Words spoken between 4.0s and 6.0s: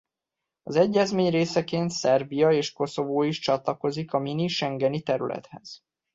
a Mini Schengeni területhez.